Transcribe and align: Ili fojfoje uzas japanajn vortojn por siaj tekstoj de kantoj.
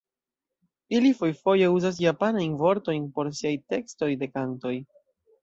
Ili 0.99 1.11
fojfoje 1.19 1.67
uzas 1.73 1.99
japanajn 2.05 2.57
vortojn 2.63 3.07
por 3.19 3.31
siaj 3.41 3.53
tekstoj 3.75 4.11
de 4.25 4.33
kantoj. 4.35 4.75